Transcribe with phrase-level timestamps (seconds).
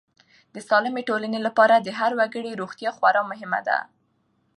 [0.53, 3.77] د سالمې ټولنې لپاره د هر وګړي روغتیا خورا مهمه ده.